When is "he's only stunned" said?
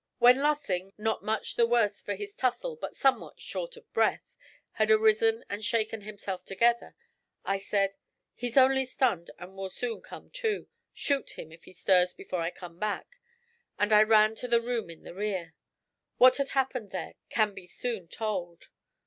8.33-9.29